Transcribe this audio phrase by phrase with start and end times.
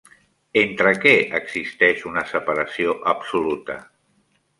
[0.59, 3.77] Entre què existeix una separació absoluta?